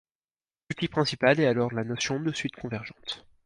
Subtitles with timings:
[0.67, 3.23] L'outil principal est alors la notion de suite convergente.